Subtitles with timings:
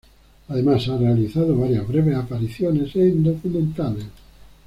[0.47, 4.05] Además ha realizado varias breves apariciones en documentales.